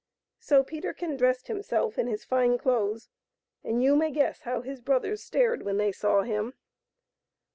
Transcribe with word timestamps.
So 0.39 0.63
Peterkin 0.63 1.15
dressed 1.15 1.45
himself 1.45 1.99
in 1.99 2.07
his 2.07 2.25
fine 2.25 2.57
clothes, 2.57 3.07
and 3.63 3.83
you 3.83 3.95
may 3.95 4.09
guess 4.09 4.41
how 4.41 4.61
his 4.63 4.81
brothers 4.81 5.21
stared 5.23 5.61
when 5.61 5.77
they 5.77 5.91
saw 5.91 6.23
him. 6.23 6.55